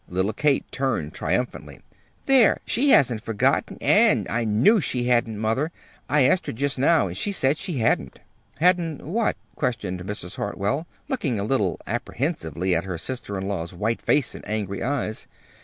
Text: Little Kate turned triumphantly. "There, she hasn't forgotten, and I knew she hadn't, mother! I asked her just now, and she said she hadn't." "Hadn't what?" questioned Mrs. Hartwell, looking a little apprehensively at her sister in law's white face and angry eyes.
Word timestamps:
Little 0.09 0.33
Kate 0.33 0.65
turned 0.71 1.13
triumphantly. 1.13 1.79
"There, 2.25 2.59
she 2.65 2.89
hasn't 2.89 3.21
forgotten, 3.21 3.77
and 3.79 4.27
I 4.29 4.45
knew 4.45 4.81
she 4.81 5.03
hadn't, 5.03 5.37
mother! 5.37 5.71
I 6.09 6.23
asked 6.23 6.47
her 6.47 6.51
just 6.53 6.79
now, 6.79 7.05
and 7.07 7.15
she 7.15 7.31
said 7.31 7.59
she 7.59 7.77
hadn't." 7.77 8.19
"Hadn't 8.57 9.03
what?" 9.05 9.37
questioned 9.55 10.03
Mrs. 10.03 10.37
Hartwell, 10.37 10.87
looking 11.07 11.39
a 11.39 11.43
little 11.43 11.79
apprehensively 11.85 12.75
at 12.75 12.83
her 12.85 12.97
sister 12.97 13.37
in 13.37 13.47
law's 13.47 13.75
white 13.75 14.01
face 14.01 14.33
and 14.33 14.43
angry 14.47 14.81
eyes. 14.81 15.27